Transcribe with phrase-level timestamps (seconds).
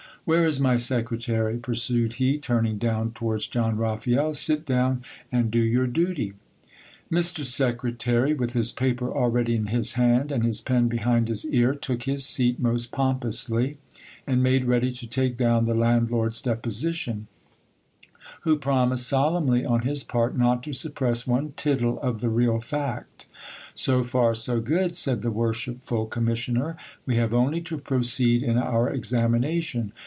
[0.23, 1.57] Where is my secretary?
[1.57, 4.35] pursued he, turning down towards Don Raphael.
[4.35, 6.33] Sit down and do your duty.
[7.11, 11.73] Mr Secretary, with his paper already in his hand and his pen behind his ear,
[11.73, 13.79] took his seat most pompously,
[14.27, 17.25] and made ready to take down the landlord's deposition;
[18.43, 23.25] who promised solemnly on his part not to suppress one tittle of the real fact.
[23.73, 24.95] So far, so good!
[24.95, 26.77] said the worshipful commissioner;
[27.07, 29.93] we have only to proceed in our examination.